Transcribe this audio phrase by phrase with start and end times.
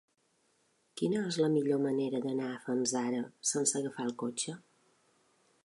[1.01, 3.21] Quina és la millor manera d'anar a Fanzara
[3.53, 4.57] sense agafar el cotxe?